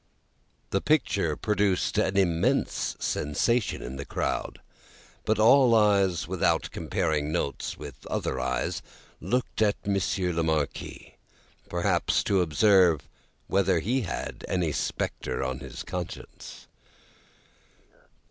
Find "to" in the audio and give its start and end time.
12.23-12.41